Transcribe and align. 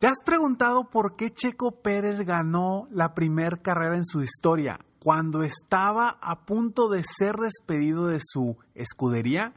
¿Te 0.00 0.06
has 0.06 0.22
preguntado 0.24 0.88
por 0.88 1.14
qué 1.14 1.30
Checo 1.30 1.82
Pérez 1.82 2.20
ganó 2.20 2.88
la 2.90 3.12
primera 3.12 3.58
carrera 3.58 3.98
en 3.98 4.06
su 4.06 4.22
historia 4.22 4.80
cuando 4.98 5.42
estaba 5.42 6.16
a 6.22 6.46
punto 6.46 6.88
de 6.88 7.04
ser 7.04 7.36
despedido 7.36 8.06
de 8.06 8.18
su 8.22 8.56
escudería? 8.74 9.52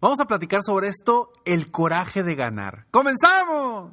Vamos 0.00 0.18
a 0.20 0.24
platicar 0.24 0.62
sobre 0.64 0.88
esto, 0.88 1.30
el 1.44 1.70
coraje 1.70 2.22
de 2.22 2.34
ganar. 2.34 2.86
¡Comenzamos! 2.90 3.92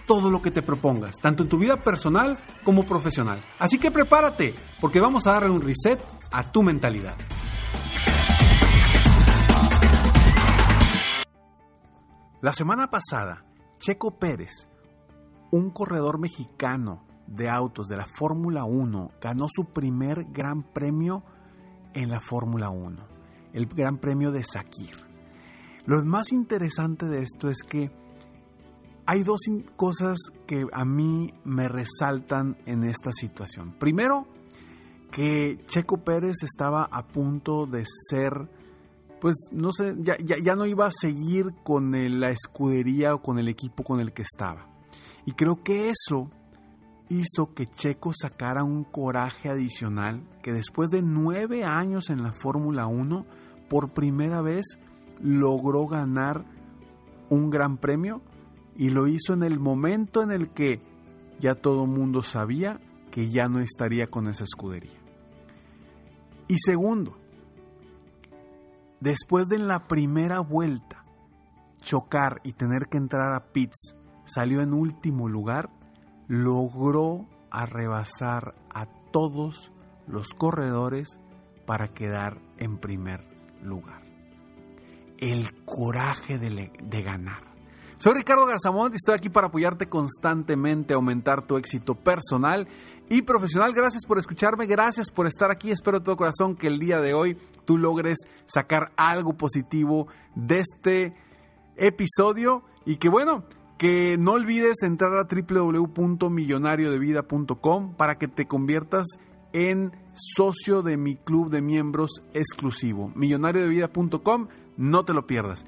todo 0.11 0.29
lo 0.29 0.41
que 0.41 0.51
te 0.51 0.61
propongas, 0.61 1.15
tanto 1.21 1.43
en 1.43 1.47
tu 1.47 1.57
vida 1.57 1.77
personal 1.77 2.37
como 2.65 2.83
profesional. 2.83 3.39
Así 3.57 3.79
que 3.79 3.91
prepárate, 3.91 4.53
porque 4.81 4.99
vamos 4.99 5.25
a 5.25 5.31
darle 5.31 5.51
un 5.51 5.61
reset 5.61 6.01
a 6.33 6.51
tu 6.51 6.63
mentalidad. 6.63 7.15
La 12.41 12.51
semana 12.51 12.89
pasada, 12.89 13.45
Checo 13.77 14.19
Pérez, 14.19 14.67
un 15.49 15.69
corredor 15.69 16.19
mexicano 16.19 17.05
de 17.25 17.49
autos 17.49 17.87
de 17.87 17.95
la 17.95 18.05
Fórmula 18.05 18.65
1, 18.65 19.11
ganó 19.21 19.47
su 19.49 19.71
primer 19.71 20.25
gran 20.25 20.63
premio 20.73 21.23
en 21.93 22.09
la 22.09 22.19
Fórmula 22.19 22.69
1, 22.69 23.01
el 23.53 23.65
Gran 23.65 23.97
Premio 23.97 24.31
de 24.31 24.43
Sakir. 24.43 25.07
Lo 25.85 26.03
más 26.03 26.33
interesante 26.33 27.05
de 27.05 27.21
esto 27.21 27.49
es 27.49 27.63
que 27.63 27.91
hay 29.11 29.23
dos 29.23 29.41
cosas 29.75 30.17
que 30.47 30.65
a 30.71 30.85
mí 30.85 31.33
me 31.43 31.67
resaltan 31.67 32.55
en 32.65 32.85
esta 32.85 33.11
situación. 33.11 33.73
Primero, 33.77 34.25
que 35.11 35.59
Checo 35.65 35.97
Pérez 35.97 36.43
estaba 36.43 36.87
a 36.89 37.05
punto 37.05 37.65
de 37.65 37.83
ser, 38.09 38.47
pues 39.19 39.35
no 39.51 39.73
sé, 39.73 39.97
ya, 39.99 40.55
no 40.55 40.65
iba 40.65 40.85
a 40.85 40.91
seguir 40.91 41.53
con 41.65 41.91
la 42.21 42.29
escudería 42.29 43.13
o 43.13 43.21
con 43.21 43.37
el 43.37 43.49
equipo 43.49 43.83
con 43.83 43.99
el 43.99 44.13
que 44.13 44.21
estaba. 44.21 44.69
Y 45.25 45.33
creo 45.33 45.61
que 45.61 45.89
eso 45.89 46.31
hizo 47.09 47.53
que 47.53 47.67
Checo 47.67 48.13
sacara 48.13 48.63
un 48.63 48.85
coraje 48.85 49.49
adicional 49.49 50.23
que 50.41 50.53
después 50.53 50.89
de 50.89 51.01
nueve 51.01 51.65
años 51.65 52.09
en 52.09 52.23
la 52.23 52.31
Fórmula 52.31 52.87
1, 52.87 53.25
por 53.69 53.89
primera 53.89 54.41
vez 54.41 54.79
logró 55.21 55.85
ganar 55.85 56.45
un 57.29 57.49
gran 57.49 57.75
premio 57.75 58.21
y 58.81 58.89
lo 58.89 59.05
hizo 59.05 59.33
en 59.33 59.43
el 59.43 59.59
momento 59.59 60.23
en 60.23 60.31
el 60.31 60.49
que 60.49 60.81
ya 61.39 61.53
todo 61.53 61.85
mundo 61.85 62.23
sabía 62.23 62.79
que 63.11 63.29
ya 63.29 63.47
no 63.47 63.59
estaría 63.59 64.07
con 64.07 64.27
esa 64.27 64.43
escudería. 64.43 64.99
Y 66.47 66.55
segundo, 66.57 67.15
después 68.99 69.47
de 69.49 69.59
la 69.59 69.87
primera 69.87 70.39
vuelta 70.39 71.05
chocar 71.79 72.41
y 72.43 72.53
tener 72.53 72.87
que 72.87 72.97
entrar 72.97 73.35
a 73.35 73.51
pits, 73.53 73.95
salió 74.25 74.61
en 74.61 74.73
último 74.73 75.29
lugar, 75.29 75.69
logró 76.27 77.27
arrebasar 77.51 78.55
a 78.73 78.87
todos 79.11 79.71
los 80.07 80.33
corredores 80.33 81.19
para 81.67 81.89
quedar 81.89 82.39
en 82.57 82.79
primer 82.79 83.27
lugar. 83.61 84.01
El 85.19 85.65
coraje 85.65 86.39
de 86.39 87.01
ganar. 87.03 87.50
Soy 88.01 88.15
Ricardo 88.15 88.47
Garzamont 88.47 88.91
y 88.91 88.95
estoy 88.95 89.13
aquí 89.13 89.29
para 89.29 89.45
apoyarte 89.45 89.87
constantemente, 89.87 90.95
aumentar 90.95 91.45
tu 91.45 91.55
éxito 91.55 91.93
personal 91.93 92.67
y 93.09 93.21
profesional. 93.21 93.73
Gracias 93.73 94.07
por 94.07 94.17
escucharme, 94.17 94.65
gracias 94.65 95.11
por 95.11 95.27
estar 95.27 95.51
aquí. 95.51 95.69
Espero 95.69 95.99
de 95.99 96.05
todo 96.05 96.17
corazón 96.17 96.55
que 96.55 96.65
el 96.65 96.79
día 96.79 96.99
de 96.99 97.13
hoy 97.13 97.37
tú 97.63 97.77
logres 97.77 98.17
sacar 98.45 98.91
algo 98.95 99.33
positivo 99.33 100.07
de 100.33 100.61
este 100.61 101.13
episodio 101.75 102.63
y 102.87 102.95
que 102.95 103.07
bueno, 103.07 103.43
que 103.77 104.17
no 104.17 104.31
olvides 104.31 104.81
entrar 104.81 105.11
a 105.19 105.27
www.millonariodevida.com 105.31 107.93
para 107.97 108.17
que 108.17 108.27
te 108.27 108.47
conviertas 108.47 109.05
en 109.53 109.91
socio 110.15 110.81
de 110.81 110.97
mi 110.97 111.17
club 111.17 111.51
de 111.51 111.61
miembros 111.61 112.23
exclusivo. 112.33 113.11
Millonariodevida.com, 113.13 114.47
no 114.75 115.05
te 115.05 115.13
lo 115.13 115.27
pierdas. 115.27 115.67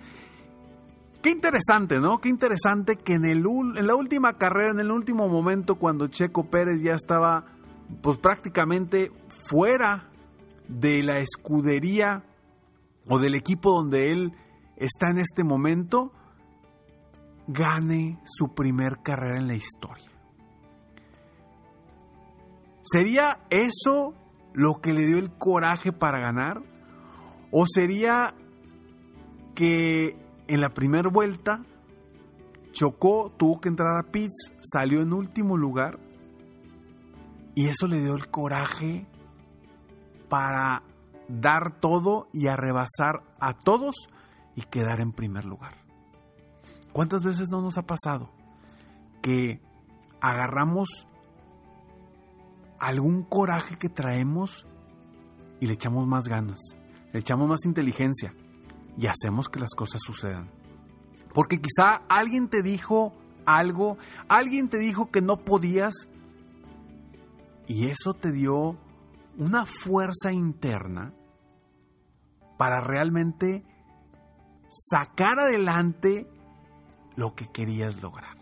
Qué 1.24 1.30
interesante, 1.30 2.02
¿no? 2.02 2.20
Qué 2.20 2.28
interesante 2.28 2.98
que 2.98 3.14
en, 3.14 3.24
el, 3.24 3.46
en 3.78 3.88
la 3.88 3.96
última 3.96 4.34
carrera, 4.34 4.72
en 4.72 4.82
el 4.82 4.92
último 4.92 5.30
momento, 5.30 5.76
cuando 5.76 6.08
Checo 6.08 6.50
Pérez 6.50 6.82
ya 6.82 6.96
estaba 6.96 7.46
pues 8.02 8.18
prácticamente 8.18 9.10
fuera 9.50 10.10
de 10.68 11.02
la 11.02 11.20
escudería 11.20 12.26
o 13.08 13.20
del 13.20 13.36
equipo 13.36 13.72
donde 13.72 14.12
él 14.12 14.34
está 14.76 15.12
en 15.12 15.20
este 15.20 15.46
momento, 15.46 16.12
gane 17.48 18.20
su 18.26 18.54
primer 18.54 18.98
carrera 19.02 19.38
en 19.38 19.48
la 19.48 19.56
historia. 19.56 20.12
¿Sería 22.82 23.40
eso 23.50 24.14
lo 24.54 24.82
que 24.82 24.92
le 24.92 25.08
dio 25.08 25.20
el 25.20 25.32
coraje 25.38 25.94
para 25.94 26.20
ganar? 26.20 26.62
¿O 27.50 27.66
sería 27.66 28.36
que 29.56 30.22
en 30.48 30.62
la 30.62 30.74
primera 30.74 31.10
vuelta 31.10 31.64
chocó, 32.72 33.32
tuvo 33.38 33.62
que 33.62 33.70
entrar 33.70 33.98
a 33.98 34.12
pits, 34.12 34.52
salió 34.60 35.02
en 35.02 35.14
último 35.14 35.56
lugar 35.56 36.00
y 37.56 37.68
eso 37.68 37.88
le 37.88 38.02
dio 38.02 38.16
el 38.16 38.30
coraje 38.30 39.06
para 40.28 40.84
dar 41.30 41.80
todo 41.80 42.28
y 42.34 42.48
arrebasar 42.48 43.24
a 43.40 43.54
todos 43.54 44.10
y 44.56 44.64
quedar 44.64 45.00
en 45.00 45.12
primer 45.12 45.46
lugar. 45.46 45.76
¿Cuántas 46.92 47.24
veces 47.24 47.50
no 47.50 47.62
nos 47.62 47.78
ha 47.78 47.84
pasado 47.84 48.30
que 49.22 49.62
agarramos 50.20 51.08
algún 52.80 53.24
coraje 53.24 53.78
que 53.78 53.90
traemos 53.90 54.68
y 55.60 55.68
le 55.68 55.74
echamos 55.74 56.06
más 56.08 56.28
ganas, 56.28 56.60
le 57.14 57.20
echamos 57.20 57.48
más 57.48 57.66
inteligencia, 57.66 58.34
y 58.98 59.08
hacemos 59.08 59.50
que 59.50 59.60
las 59.60 59.74
cosas 59.76 60.02
sucedan. 60.02 60.50
Porque 61.34 61.60
quizá 61.60 62.04
alguien 62.10 62.48
te 62.48 62.62
dijo 62.62 63.14
algo, 63.46 63.98
alguien 64.28 64.70
te 64.70 64.78
dijo 64.78 65.10
que 65.10 65.22
no 65.22 65.38
podías 65.38 66.10
y 67.68 67.88
eso 67.88 68.14
te 68.14 68.32
dio 68.32 68.78
una 69.38 69.66
fuerza 69.66 70.32
interna 70.32 71.14
para 72.58 72.82
realmente 72.82 73.64
sacar 74.68 75.40
adelante 75.40 76.28
lo 77.16 77.34
que 77.36 77.48
querías 77.52 78.02
lograr. 78.02 78.38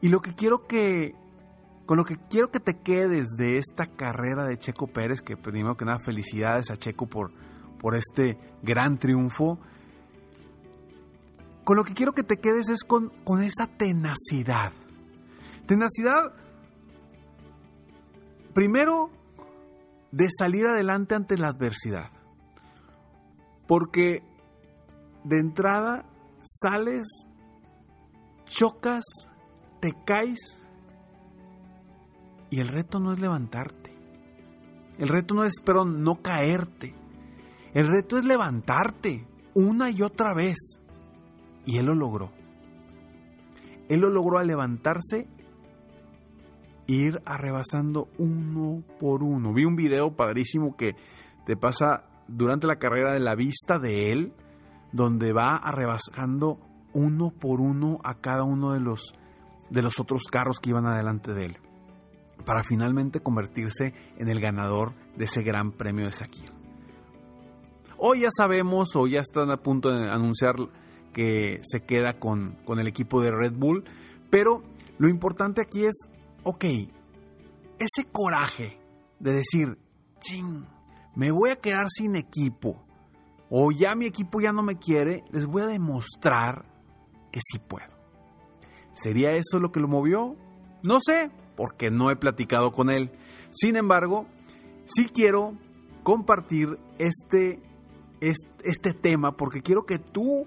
Y 0.00 0.08
lo 0.08 0.20
que 0.20 0.34
quiero 0.34 0.66
que 0.66 1.14
con 1.86 1.96
lo 1.96 2.04
que 2.04 2.18
quiero 2.28 2.50
que 2.50 2.60
te 2.60 2.78
quedes 2.78 3.28
de 3.38 3.56
esta 3.56 3.86
carrera 3.86 4.44
de 4.44 4.58
Checo 4.58 4.88
Pérez, 4.88 5.22
que 5.22 5.38
primero 5.38 5.76
que 5.76 5.86
nada 5.86 5.98
felicidades 5.98 6.70
a 6.70 6.76
Checo 6.76 7.06
por 7.06 7.32
por 7.80 7.94
este 7.94 8.38
gran 8.62 8.98
triunfo. 8.98 9.58
Con 11.64 11.76
lo 11.76 11.84
que 11.84 11.94
quiero 11.94 12.12
que 12.12 12.22
te 12.22 12.38
quedes 12.38 12.68
es 12.68 12.84
con, 12.84 13.10
con 13.24 13.42
esa 13.42 13.66
tenacidad. 13.66 14.72
Tenacidad, 15.66 16.32
primero, 18.54 19.10
de 20.10 20.28
salir 20.30 20.66
adelante 20.66 21.14
ante 21.14 21.36
la 21.36 21.48
adversidad. 21.48 22.10
Porque 23.66 24.22
de 25.24 25.38
entrada 25.38 26.06
sales, 26.42 27.06
chocas, 28.46 29.04
te 29.80 29.92
caes 30.06 30.64
y 32.50 32.60
el 32.60 32.68
reto 32.68 32.98
no 32.98 33.12
es 33.12 33.20
levantarte. 33.20 33.94
El 34.98 35.08
reto 35.08 35.34
no 35.34 35.44
es, 35.44 35.54
pero 35.64 35.84
no 35.84 36.22
caerte. 36.22 36.94
El 37.74 37.86
reto 37.86 38.18
es 38.18 38.24
levantarte 38.24 39.26
una 39.54 39.90
y 39.90 40.02
otra 40.02 40.34
vez. 40.34 40.80
Y 41.66 41.78
él 41.78 41.86
lo 41.86 41.94
logró. 41.94 42.30
Él 43.88 44.00
lo 44.00 44.10
logró 44.10 44.38
al 44.38 44.46
levantarse 44.46 45.26
e 46.86 46.92
ir 46.92 47.20
arrebasando 47.24 48.08
uno 48.18 48.82
por 48.98 49.22
uno. 49.22 49.52
Vi 49.52 49.64
un 49.64 49.76
video 49.76 50.14
padrísimo 50.16 50.76
que 50.76 50.94
te 51.46 51.56
pasa 51.56 52.04
durante 52.28 52.66
la 52.66 52.76
carrera 52.76 53.12
de 53.12 53.20
la 53.20 53.34
vista 53.34 53.78
de 53.78 54.12
él, 54.12 54.32
donde 54.92 55.32
va 55.32 55.56
arrebasando 55.56 56.58
uno 56.92 57.30
por 57.30 57.60
uno 57.60 57.98
a 58.04 58.14
cada 58.14 58.44
uno 58.44 58.72
de 58.72 58.80
los, 58.80 59.14
de 59.70 59.82
los 59.82 60.00
otros 60.00 60.24
carros 60.30 60.60
que 60.60 60.70
iban 60.70 60.86
adelante 60.86 61.32
de 61.32 61.46
él, 61.46 61.56
para 62.44 62.62
finalmente 62.62 63.20
convertirse 63.20 63.94
en 64.16 64.28
el 64.28 64.40
ganador 64.40 64.94
de 65.16 65.24
ese 65.24 65.42
gran 65.42 65.72
premio 65.72 66.06
de 66.06 66.12
Sakir. 66.12 66.57
Hoy 67.98 68.20
ya 68.20 68.28
sabemos 68.34 68.94
o 68.94 69.08
ya 69.08 69.20
están 69.20 69.50
a 69.50 69.56
punto 69.56 69.90
de 69.90 70.08
anunciar 70.08 70.54
que 71.12 71.60
se 71.64 71.80
queda 71.80 72.20
con, 72.20 72.56
con 72.64 72.78
el 72.78 72.86
equipo 72.86 73.20
de 73.20 73.32
Red 73.32 73.54
Bull, 73.54 73.82
pero 74.30 74.62
lo 74.98 75.08
importante 75.08 75.60
aquí 75.60 75.84
es, 75.84 76.08
ok, 76.44 76.64
ese 77.78 78.08
coraje 78.12 78.78
de 79.18 79.32
decir, 79.32 79.78
ching, 80.20 80.64
me 81.16 81.32
voy 81.32 81.50
a 81.50 81.56
quedar 81.56 81.88
sin 81.90 82.14
equipo, 82.14 82.80
o 83.50 83.72
ya 83.72 83.96
mi 83.96 84.06
equipo 84.06 84.40
ya 84.40 84.52
no 84.52 84.62
me 84.62 84.78
quiere, 84.78 85.24
les 85.32 85.46
voy 85.46 85.62
a 85.62 85.66
demostrar 85.66 86.64
que 87.32 87.40
sí 87.42 87.58
puedo. 87.58 87.98
¿Sería 88.92 89.32
eso 89.32 89.58
lo 89.58 89.72
que 89.72 89.80
lo 89.80 89.88
movió? 89.88 90.36
No 90.84 90.98
sé, 91.00 91.32
porque 91.56 91.90
no 91.90 92.12
he 92.12 92.16
platicado 92.16 92.72
con 92.72 92.90
él. 92.90 93.10
Sin 93.50 93.74
embargo, 93.74 94.26
sí 94.86 95.08
quiero 95.08 95.54
compartir 96.04 96.78
este, 96.98 97.60
este, 98.20 98.92
tema 98.92 99.36
porque 99.36 99.62
quiero 99.62 99.84
que 99.84 99.98
tú 99.98 100.46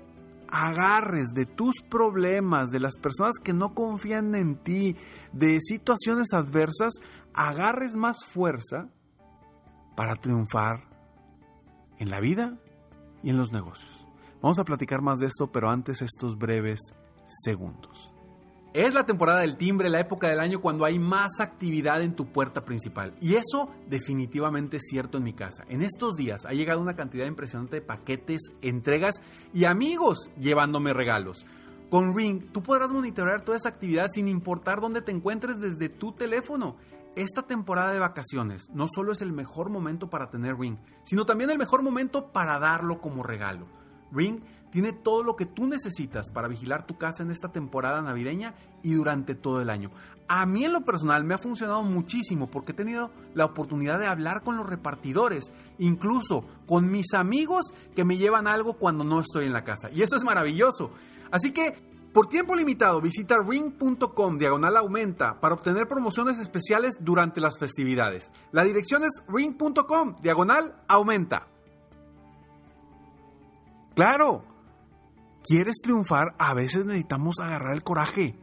agarres 0.49 1.29
de 1.33 1.45
tus 1.45 1.75
problemas, 1.89 2.71
de 2.71 2.79
las 2.79 2.97
personas 2.97 3.37
que 3.41 3.53
no 3.53 3.73
confían 3.73 4.35
en 4.35 4.57
ti, 4.57 4.97
de 5.31 5.59
situaciones 5.61 6.33
adversas, 6.33 6.93
agarres 7.33 7.95
más 7.95 8.25
fuerza 8.25 8.89
para 9.95 10.15
triunfar 10.15 10.89
en 11.99 12.09
la 12.09 12.19
vida 12.19 12.57
y 13.23 13.29
en 13.29 13.37
los 13.37 13.51
negocios. 13.51 14.05
Vamos 14.41 14.59
a 14.59 14.65
platicar 14.65 15.01
más 15.01 15.19
de 15.19 15.27
esto, 15.27 15.51
pero 15.51 15.69
antes 15.69 16.01
estos 16.01 16.37
breves 16.37 16.79
segundos. 17.43 18.10
Es 18.73 18.93
la 18.93 19.05
temporada 19.05 19.41
del 19.41 19.57
timbre, 19.57 19.89
la 19.89 19.99
época 19.99 20.29
del 20.29 20.39
año 20.39 20.61
cuando 20.61 20.85
hay 20.85 20.97
más 20.97 21.41
actividad 21.41 22.01
en 22.01 22.15
tu 22.15 22.27
puerta 22.27 22.63
principal. 22.63 23.13
Y 23.19 23.35
eso 23.35 23.69
definitivamente 23.89 24.77
es 24.77 24.83
cierto 24.89 25.17
en 25.17 25.25
mi 25.25 25.33
casa. 25.33 25.65
En 25.67 25.81
estos 25.81 26.15
días 26.15 26.45
ha 26.45 26.53
llegado 26.53 26.79
una 26.79 26.95
cantidad 26.95 27.25
impresionante 27.25 27.75
de 27.75 27.81
paquetes, 27.81 28.39
entregas 28.61 29.15
y 29.53 29.65
amigos 29.65 30.29
llevándome 30.39 30.93
regalos. 30.93 31.45
Con 31.89 32.15
Ring, 32.15 32.49
tú 32.53 32.63
podrás 32.63 32.91
monitorear 32.91 33.41
toda 33.41 33.57
esa 33.57 33.67
actividad 33.67 34.07
sin 34.09 34.29
importar 34.29 34.79
dónde 34.79 35.01
te 35.01 35.11
encuentres 35.11 35.59
desde 35.59 35.89
tu 35.89 36.13
teléfono. 36.13 36.77
Esta 37.17 37.41
temporada 37.41 37.91
de 37.91 37.99
vacaciones 37.99 38.69
no 38.73 38.87
solo 38.87 39.11
es 39.11 39.21
el 39.21 39.33
mejor 39.33 39.69
momento 39.69 40.09
para 40.09 40.29
tener 40.29 40.57
Ring, 40.57 40.77
sino 41.03 41.25
también 41.25 41.49
el 41.49 41.57
mejor 41.57 41.83
momento 41.83 42.31
para 42.31 42.57
darlo 42.57 43.01
como 43.01 43.21
regalo. 43.21 43.67
Ring 44.13 44.39
tiene 44.71 44.93
todo 44.93 45.23
lo 45.23 45.35
que 45.35 45.45
tú 45.45 45.67
necesitas 45.67 46.29
para 46.31 46.47
vigilar 46.47 46.85
tu 46.85 46.97
casa 46.97 47.23
en 47.23 47.31
esta 47.31 47.51
temporada 47.51 48.01
navideña 48.01 48.55
y 48.81 48.93
durante 48.93 49.35
todo 49.35 49.61
el 49.61 49.69
año. 49.69 49.91
A 50.27 50.45
mí 50.45 50.63
en 50.63 50.71
lo 50.71 50.81
personal 50.81 51.25
me 51.25 51.33
ha 51.33 51.37
funcionado 51.37 51.83
muchísimo 51.83 52.47
porque 52.47 52.71
he 52.71 52.75
tenido 52.75 53.11
la 53.33 53.45
oportunidad 53.45 53.99
de 53.99 54.07
hablar 54.07 54.43
con 54.43 54.55
los 54.55 54.65
repartidores, 54.65 55.51
incluso 55.77 56.45
con 56.65 56.89
mis 56.89 57.13
amigos 57.13 57.65
que 57.95 58.05
me 58.05 58.17
llevan 58.17 58.47
algo 58.47 58.73
cuando 58.73 59.03
no 59.03 59.19
estoy 59.19 59.45
en 59.45 59.53
la 59.53 59.65
casa. 59.65 59.89
Y 59.91 60.01
eso 60.03 60.15
es 60.15 60.23
maravilloso. 60.23 60.91
Así 61.31 61.51
que 61.51 61.91
por 62.13 62.27
tiempo 62.27 62.55
limitado, 62.55 62.99
visita 62.99 63.37
ring.com 63.39 64.37
diagonal 64.37 64.75
aumenta 64.75 65.39
para 65.39 65.55
obtener 65.55 65.87
promociones 65.87 66.39
especiales 66.39 66.97
durante 66.99 67.39
las 67.39 67.57
festividades. 67.57 68.31
La 68.51 68.63
dirección 68.63 69.03
es 69.03 69.21
ring.com 69.29 70.15
diagonal 70.21 70.75
aumenta. 70.89 71.47
Claro, 73.95 74.43
quieres 75.43 75.77
triunfar, 75.81 76.35
a 76.37 76.53
veces 76.53 76.85
necesitamos 76.85 77.35
agarrar 77.39 77.73
el 77.73 77.83
coraje. 77.83 78.35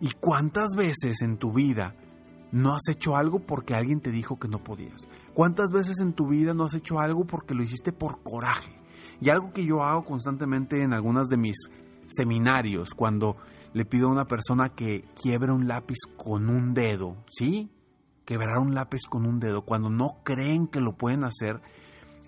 ¿Y 0.00 0.10
cuántas 0.20 0.72
veces 0.76 1.22
en 1.22 1.38
tu 1.38 1.52
vida 1.52 1.94
no 2.50 2.74
has 2.74 2.88
hecho 2.88 3.16
algo 3.16 3.40
porque 3.40 3.74
alguien 3.74 4.00
te 4.00 4.10
dijo 4.10 4.38
que 4.38 4.48
no 4.48 4.62
podías? 4.62 5.08
¿Cuántas 5.34 5.70
veces 5.70 6.00
en 6.00 6.12
tu 6.12 6.26
vida 6.26 6.54
no 6.54 6.64
has 6.64 6.74
hecho 6.74 6.98
algo 6.98 7.24
porque 7.24 7.54
lo 7.54 7.62
hiciste 7.62 7.92
por 7.92 8.22
coraje? 8.22 8.76
Y 9.20 9.30
algo 9.30 9.52
que 9.52 9.64
yo 9.64 9.84
hago 9.84 10.04
constantemente 10.04 10.82
en 10.82 10.92
algunas 10.92 11.28
de 11.28 11.36
mis 11.36 11.56
seminarios, 12.08 12.94
cuando 12.94 13.36
le 13.72 13.84
pido 13.84 14.08
a 14.08 14.12
una 14.12 14.26
persona 14.26 14.70
que 14.70 15.04
quiebre 15.20 15.52
un 15.52 15.68
lápiz 15.68 15.98
con 16.16 16.50
un 16.50 16.74
dedo, 16.74 17.16
¿sí? 17.28 17.70
Quebrar 18.24 18.58
un 18.58 18.74
lápiz 18.74 19.02
con 19.08 19.24
un 19.24 19.40
dedo, 19.40 19.62
cuando 19.62 19.88
no 19.88 20.18
creen 20.24 20.66
que 20.66 20.80
lo 20.80 20.96
pueden 20.96 21.24
hacer, 21.24 21.60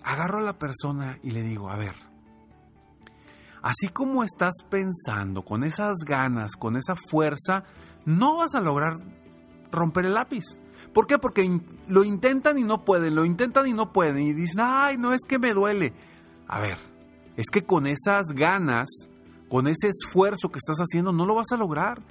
agarro 0.03 0.39
a 0.39 0.43
la 0.43 0.57
persona 0.57 1.19
y 1.21 1.31
le 1.31 1.41
digo, 1.41 1.69
a 1.69 1.77
ver, 1.77 1.95
así 3.65 3.87
como 3.87 4.23
estás 4.23 4.53
pensando, 4.69 5.41
con 5.41 5.63
esas 5.63 5.95
ganas, 6.05 6.51
con 6.51 6.77
esa 6.77 6.93
fuerza, 7.09 7.63
no 8.05 8.37
vas 8.37 8.53
a 8.53 8.61
lograr 8.61 8.99
romper 9.71 10.05
el 10.05 10.13
lápiz. 10.13 10.43
¿Por 10.93 11.07
qué? 11.07 11.17
Porque 11.17 11.61
lo 11.87 12.03
intentan 12.03 12.59
y 12.59 12.63
no 12.63 12.85
pueden, 12.85 13.15
lo 13.15 13.25
intentan 13.25 13.65
y 13.65 13.73
no 13.73 13.91
pueden, 13.91 14.19
y 14.19 14.33
dicen, 14.33 14.61
ay, 14.61 14.97
no 14.99 15.13
es 15.13 15.21
que 15.27 15.39
me 15.39 15.53
duele. 15.53 15.93
A 16.47 16.59
ver, 16.59 16.77
es 17.37 17.47
que 17.51 17.65
con 17.65 17.87
esas 17.87 18.27
ganas 18.27 19.09
con 19.49 19.67
ese 19.67 19.87
esfuerzo 19.89 20.51
que 20.51 20.59
estás 20.59 20.77
haciendo, 20.77 21.11
no 21.11 21.25
lo 21.25 21.33
vas 21.33 21.51
a 21.51 21.57
lograr. 21.57 22.01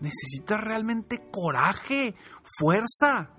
Necesitas 0.00 0.60
realmente 0.60 1.28
coraje, 1.32 2.14
fuerza, 2.58 3.30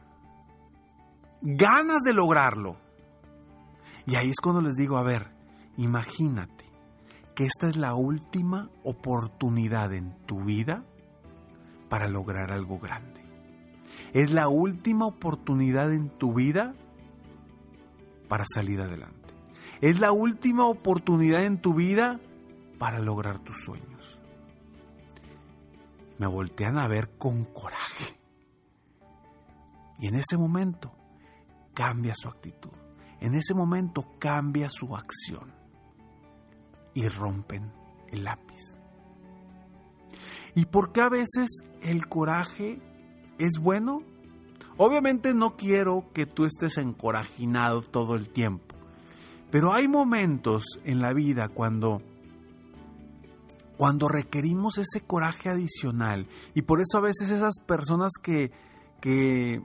ganas 1.41 2.01
de 2.03 2.13
lograrlo. 2.13 2.77
Y 4.05 4.15
ahí 4.15 4.29
es 4.29 4.39
cuando 4.41 4.61
les 4.61 4.75
digo, 4.75 4.97
a 4.97 5.03
ver, 5.03 5.31
imagínate 5.77 6.72
que 7.35 7.45
esta 7.45 7.67
es 7.67 7.77
la 7.77 7.95
última 7.95 8.69
oportunidad 8.83 9.93
en 9.93 10.15
tu 10.25 10.43
vida 10.43 10.83
para 11.89 12.07
lograr 12.07 12.51
algo 12.51 12.79
grande. 12.79 13.21
Es 14.13 14.31
la 14.31 14.47
última 14.47 15.05
oportunidad 15.05 15.91
en 15.93 16.09
tu 16.09 16.33
vida 16.33 16.75
para 18.27 18.45
salir 18.53 18.81
adelante. 18.81 19.33
Es 19.81 19.99
la 19.99 20.11
última 20.11 20.65
oportunidad 20.65 21.43
en 21.43 21.59
tu 21.59 21.73
vida 21.73 22.19
para 22.77 22.99
lograr 22.99 23.39
tus 23.39 23.63
sueños. 23.63 24.19
Me 26.19 26.27
voltean 26.27 26.77
a 26.77 26.87
ver 26.87 27.17
con 27.17 27.45
coraje. 27.45 28.17
Y 29.99 30.07
en 30.07 30.15
ese 30.15 30.37
momento 30.37 30.91
cambia 31.73 32.13
su 32.15 32.27
actitud. 32.27 32.71
En 33.19 33.35
ese 33.35 33.53
momento 33.53 34.05
cambia 34.19 34.69
su 34.69 34.95
acción. 34.95 35.62
Y 36.93 37.07
rompen 37.09 37.71
el 38.09 38.23
lápiz. 38.23 38.77
¿Y 40.55 40.65
por 40.65 40.91
qué 40.91 41.01
a 41.01 41.09
veces 41.09 41.63
el 41.81 42.07
coraje 42.07 42.79
es 43.39 43.59
bueno? 43.59 44.03
Obviamente 44.77 45.33
no 45.33 45.55
quiero 45.55 46.05
que 46.13 46.25
tú 46.25 46.45
estés 46.45 46.77
encorajinado 46.77 47.81
todo 47.81 48.15
el 48.15 48.29
tiempo. 48.29 48.75
Pero 49.49 49.73
hay 49.73 49.87
momentos 49.87 50.63
en 50.83 50.99
la 50.99 51.13
vida 51.13 51.47
cuando 51.47 52.01
cuando 53.77 54.07
requerimos 54.07 54.77
ese 54.77 55.01
coraje 55.01 55.49
adicional. 55.49 56.27
Y 56.53 56.61
por 56.61 56.79
eso 56.79 56.97
a 56.97 57.01
veces 57.01 57.31
esas 57.31 57.59
personas 57.65 58.11
que, 58.21 58.51
que, 59.01 59.61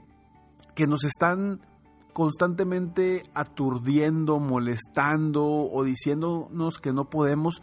que 0.75 0.87
nos 0.87 1.03
están 1.03 1.61
constantemente 2.19 3.23
aturdiendo, 3.33 4.39
molestando 4.39 5.45
o 5.47 5.83
diciéndonos 5.85 6.79
que 6.79 6.91
no 6.91 7.09
podemos, 7.09 7.61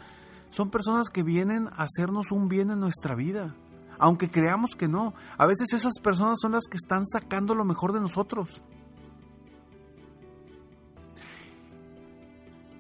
son 0.49 0.71
personas 0.71 1.11
que 1.11 1.23
vienen 1.23 1.69
a 1.69 1.83
hacernos 1.83 2.33
un 2.33 2.49
bien 2.49 2.71
en 2.71 2.81
nuestra 2.81 3.15
vida. 3.15 3.55
Aunque 3.99 4.31
creamos 4.31 4.75
que 4.75 4.89
no, 4.89 5.13
a 5.37 5.45
veces 5.45 5.75
esas 5.75 6.01
personas 6.03 6.39
son 6.41 6.53
las 6.53 6.65
que 6.71 6.77
están 6.77 7.05
sacando 7.05 7.55
lo 7.55 7.65
mejor 7.65 7.93
de 7.93 8.01
nosotros. 8.01 8.63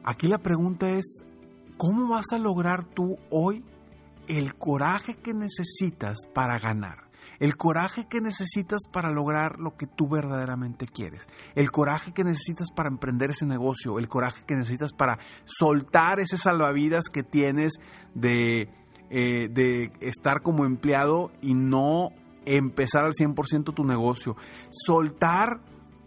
Aquí 0.03 0.29
la 0.29 0.39
pregunta 0.39 0.89
es, 0.89 1.25
¿Cómo 1.77 2.09
vas 2.09 2.33
a 2.33 2.39
lograr 2.39 2.85
tú 2.85 3.19
hoy 3.31 3.63
el 4.29 4.55
coraje 4.55 5.17
que 5.17 5.35
necesitas 5.35 6.17
para 6.33 6.59
ganar? 6.59 7.06
El 7.39 7.57
coraje 7.57 8.07
que 8.07 8.21
necesitas 8.21 8.83
para 8.91 9.11
lograr 9.11 9.59
lo 9.59 9.77
que 9.77 9.87
tú 9.87 10.09
verdaderamente 10.09 10.87
quieres. 10.87 11.29
El 11.55 11.71
coraje 11.71 12.13
que 12.13 12.25
necesitas 12.25 12.69
para 12.75 12.89
emprender 12.89 13.31
ese 13.31 13.47
negocio. 13.47 13.99
El 13.99 14.09
coraje 14.09 14.45
que 14.47 14.55
necesitas 14.55 14.93
para 14.93 15.19
soltar 15.45 16.21
ese 16.21 16.39
salvavidas 16.39 17.09
que 17.09 17.23
tienes 17.23 17.75
de, 18.15 18.71
eh, 19.11 19.49
de 19.51 19.93
estar 20.01 20.43
como 20.43 20.65
empleado 20.65 21.31
y 21.43 21.55
no 21.55 22.11
empezar 22.45 23.05
al 23.05 23.13
100% 23.13 23.75
tu 23.75 23.85
negocio. 23.85 24.37
Soltar 24.71 25.61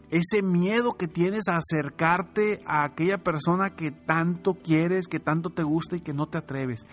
ese 0.09 0.41
miedo 0.41 0.97
que 0.97 1.07
tienes 1.07 1.47
a 1.47 1.57
acercarte 1.57 2.59
a 2.65 2.83
aquella 2.83 3.19
persona 3.19 3.75
que 3.75 3.91
tanto 3.91 4.55
quieres, 4.55 5.07
que 5.07 5.19
tanto 5.19 5.51
te 5.51 5.63
gusta 5.63 5.97
y 5.97 6.01
que 6.01 6.13
no 6.13 6.27
te 6.27 6.37
atreves. 6.37 6.87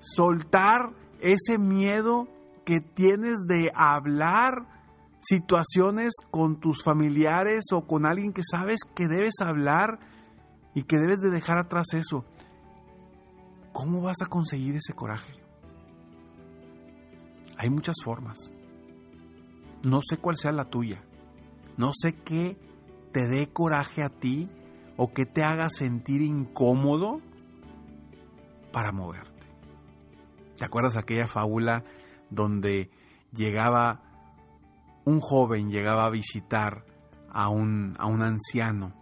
Soltar 0.00 0.92
ese 1.20 1.58
miedo 1.58 2.28
que 2.64 2.80
tienes 2.80 3.46
de 3.46 3.72
hablar 3.74 4.66
situaciones 5.20 6.12
con 6.30 6.58
tus 6.58 6.82
familiares 6.82 7.64
o 7.72 7.86
con 7.86 8.06
alguien 8.06 8.32
que 8.32 8.42
sabes 8.48 8.80
que 8.94 9.08
debes 9.08 9.34
hablar 9.40 9.98
y 10.74 10.82
que 10.82 10.98
debes 10.98 11.20
de 11.20 11.30
dejar 11.30 11.58
atrás 11.58 11.86
eso. 11.94 12.24
¿Cómo 13.72 14.02
vas 14.02 14.20
a 14.22 14.26
conseguir 14.26 14.76
ese 14.76 14.92
coraje? 14.92 15.32
Hay 17.56 17.70
muchas 17.70 17.96
formas. 18.02 18.38
No 19.86 20.00
sé 20.02 20.16
cuál 20.16 20.36
sea 20.36 20.52
la 20.52 20.64
tuya. 20.64 21.02
No 21.76 21.92
sé 21.94 22.14
qué 22.14 22.58
te 23.12 23.28
dé 23.28 23.48
coraje 23.52 24.02
a 24.02 24.08
ti 24.08 24.50
o 24.96 25.12
que 25.12 25.26
te 25.26 25.42
haga 25.42 25.70
sentir 25.70 26.22
incómodo 26.22 27.20
para 28.72 28.92
moverte. 28.92 29.46
¿Te 30.56 30.64
acuerdas 30.64 30.96
aquella 30.96 31.26
fábula 31.26 31.84
donde 32.34 32.90
llegaba 33.32 34.02
un 35.04 35.20
joven, 35.20 35.70
llegaba 35.70 36.06
a 36.06 36.10
visitar 36.10 36.84
a 37.30 37.48
un, 37.48 37.94
a 37.98 38.06
un 38.06 38.22
anciano 38.22 38.92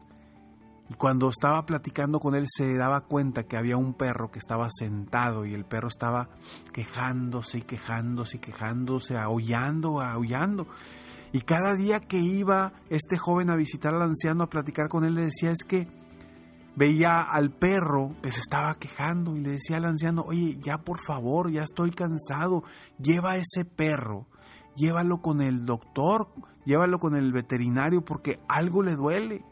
y 0.91 0.95
cuando 0.95 1.29
estaba 1.29 1.65
platicando 1.67 2.19
con 2.19 2.35
él 2.35 2.47
se 2.49 2.77
daba 2.77 3.03
cuenta 3.03 3.45
que 3.45 3.57
había 3.57 3.77
un 3.77 3.95
perro 3.95 4.33
que 4.33 4.41
estaba 4.41 4.69
sentado 4.77 5.47
y 5.47 5.55
el 5.55 5.65
perro 5.65 5.87
estaba 5.87 6.29
quejándose 6.73 7.59
y 7.59 7.63
quejándose 7.63 8.39
y 8.39 8.41
quejándose, 8.41 9.17
aullando, 9.17 10.01
aullando. 10.01 10.67
Y 11.33 11.43
cada 11.43 11.77
día 11.77 12.01
que 12.01 12.19
iba 12.19 12.73
este 12.89 13.19
joven 13.19 13.51
a 13.51 13.57
visitar 13.57 13.95
al 13.95 14.03
anciano 14.03 14.43
a 14.43 14.51
platicar 14.51 14.89
con 14.89 15.05
él 15.05 15.15
le 15.15 15.23
decía 15.27 15.53
es 15.53 15.63
que 15.63 15.87
veía 16.81 17.21
al 17.21 17.51
perro 17.51 18.17
que 18.23 18.31
se 18.31 18.41
estaba 18.41 18.75
quejando 18.77 19.37
y 19.37 19.41
le 19.41 19.51
decía 19.51 19.77
al 19.77 19.85
anciano, 19.85 20.25
oye, 20.27 20.57
ya 20.61 20.79
por 20.79 20.99
favor, 20.99 21.51
ya 21.53 21.61
estoy 21.61 21.91
cansado, 21.91 22.65
lleva 22.99 23.37
ese 23.37 23.67
perro, 23.67 24.29
llévalo 24.77 25.21
con 25.21 25.43
el 25.43 25.67
doctor, 25.67 26.29
llévalo 26.65 26.99
con 26.99 27.17
el 27.17 27.35
veterinario 27.35 28.03
porque 28.03 28.41
algo 28.49 28.83
le 28.83 28.97
duele. 28.97 29.45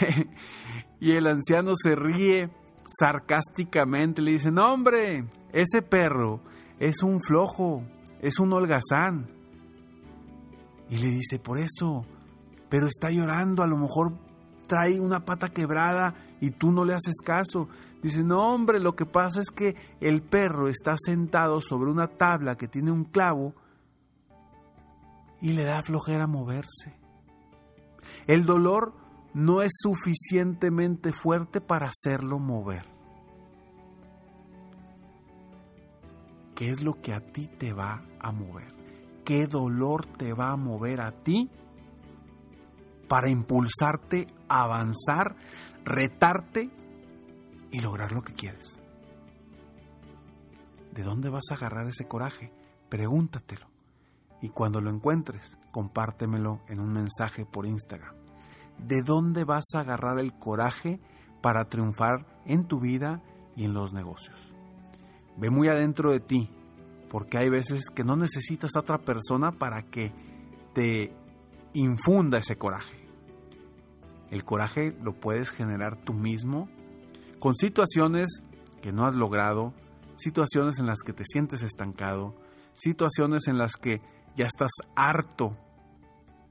y 0.98 1.10
el 1.10 1.26
anciano 1.26 1.74
se 1.76 1.94
ríe 1.94 2.50
sarcásticamente, 2.98 4.22
le 4.22 4.30
dice, 4.30 4.50
no 4.50 4.72
hombre, 4.72 5.26
ese 5.52 5.82
perro 5.82 6.40
es 6.78 7.02
un 7.02 7.20
flojo, 7.20 7.82
es 8.22 8.38
un 8.38 8.50
holgazán. 8.50 9.28
Y 10.88 10.96
le 10.96 11.10
dice, 11.10 11.38
por 11.38 11.58
eso, 11.58 12.06
pero 12.70 12.86
está 12.86 13.10
llorando, 13.10 13.62
a 13.62 13.66
lo 13.66 13.76
mejor 13.76 14.31
trae 14.72 14.98
una 14.98 15.26
pata 15.26 15.50
quebrada 15.50 16.14
y 16.40 16.50
tú 16.52 16.72
no 16.72 16.86
le 16.86 16.94
haces 16.94 17.16
caso. 17.22 17.68
Dice, 18.02 18.24
no 18.24 18.54
hombre, 18.54 18.80
lo 18.80 18.96
que 18.96 19.04
pasa 19.04 19.42
es 19.42 19.50
que 19.50 19.76
el 20.00 20.22
perro 20.22 20.66
está 20.66 20.96
sentado 20.96 21.60
sobre 21.60 21.90
una 21.90 22.06
tabla 22.06 22.56
que 22.56 22.68
tiene 22.68 22.90
un 22.90 23.04
clavo 23.04 23.52
y 25.42 25.52
le 25.52 25.64
da 25.64 25.82
flojera 25.82 26.26
moverse. 26.26 26.94
El 28.26 28.46
dolor 28.46 28.94
no 29.34 29.60
es 29.60 29.72
suficientemente 29.74 31.12
fuerte 31.12 31.60
para 31.60 31.88
hacerlo 31.88 32.38
mover. 32.38 32.86
¿Qué 36.54 36.70
es 36.70 36.82
lo 36.82 36.94
que 36.94 37.12
a 37.12 37.20
ti 37.20 37.46
te 37.46 37.74
va 37.74 38.06
a 38.18 38.32
mover? 38.32 38.72
¿Qué 39.22 39.46
dolor 39.46 40.06
te 40.06 40.32
va 40.32 40.52
a 40.52 40.56
mover 40.56 41.02
a 41.02 41.12
ti 41.12 41.50
para 43.12 43.28
impulsarte 43.28 44.26
a 44.48 44.62
avanzar, 44.62 45.36
retarte 45.84 46.70
y 47.70 47.80
lograr 47.80 48.12
lo 48.12 48.22
que 48.22 48.32
quieres? 48.32 48.80
¿De 50.94 51.02
dónde 51.02 51.28
vas 51.28 51.50
a 51.50 51.56
agarrar 51.56 51.86
ese 51.88 52.08
coraje? 52.08 52.50
Pregúntatelo. 52.88 53.66
Y 54.40 54.48
cuando 54.48 54.80
lo 54.80 54.88
encuentres, 54.88 55.58
compártemelo 55.72 56.62
en 56.68 56.80
un 56.80 56.90
mensaje 56.90 57.44
por 57.44 57.66
Instagram 57.66 58.14
de 58.78 59.02
dónde 59.02 59.44
vas 59.44 59.64
a 59.74 59.80
agarrar 59.80 60.18
el 60.18 60.32
coraje 60.32 60.98
para 61.42 61.66
triunfar 61.66 62.24
en 62.46 62.64
tu 62.64 62.80
vida 62.80 63.20
y 63.56 63.64
en 63.64 63.74
los 63.74 63.92
negocios. 63.92 64.54
Ve 65.36 65.50
muy 65.50 65.68
adentro 65.68 66.12
de 66.12 66.20
ti, 66.20 66.48
porque 67.10 67.36
hay 67.36 67.50
veces 67.50 67.90
que 67.94 68.04
no 68.04 68.16
necesitas 68.16 68.70
a 68.74 68.80
otra 68.80 68.96
persona 68.96 69.52
para 69.52 69.82
que 69.82 70.14
te 70.72 71.14
infunda 71.74 72.38
ese 72.38 72.56
coraje. 72.56 73.01
El 74.32 74.44
coraje 74.44 74.96
lo 75.00 75.12
puedes 75.12 75.50
generar 75.50 75.94
tú 75.94 76.12
mismo 76.12 76.68
con 77.38 77.54
situaciones 77.54 78.42
que 78.80 78.90
no 78.90 79.06
has 79.06 79.14
logrado, 79.14 79.72
situaciones 80.16 80.80
en 80.80 80.86
las 80.86 81.02
que 81.02 81.12
te 81.12 81.24
sientes 81.24 81.62
estancado, 81.62 82.34
situaciones 82.72 83.46
en 83.46 83.58
las 83.58 83.76
que 83.76 84.02
ya 84.34 84.46
estás 84.46 84.72
harto 84.96 85.56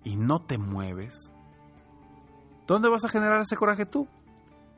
y 0.06 0.16
no 0.16 0.40
te 0.40 0.58
mueves, 0.58 1.34
¿Dónde 2.72 2.88
vas 2.88 3.04
a 3.04 3.10
generar 3.10 3.42
ese 3.42 3.58
coraje 3.58 3.86
tú? 3.86 4.08